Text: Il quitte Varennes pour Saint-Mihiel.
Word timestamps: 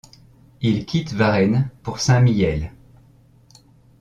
Il 0.61 0.87
quitte 0.87 1.13
Varennes 1.13 1.69
pour 1.83 1.99
Saint-Mihiel. 1.99 2.71